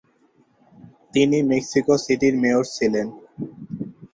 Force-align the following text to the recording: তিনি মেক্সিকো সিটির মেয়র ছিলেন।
তিনি 1.13 1.37
মেক্সিকো 1.51 1.93
সিটির 2.03 2.35
মেয়র 2.43 2.63
ছিলেন। 2.75 3.07